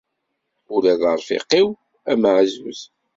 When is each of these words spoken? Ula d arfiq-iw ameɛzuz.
Ula 0.75 0.93
d 0.99 1.01
arfiq-iw 1.11 1.67
ameɛzuz. 2.11 2.81